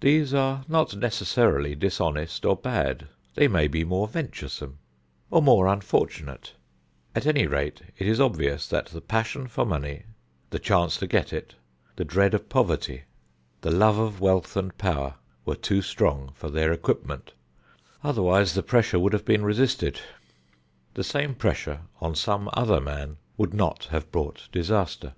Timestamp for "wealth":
14.20-14.56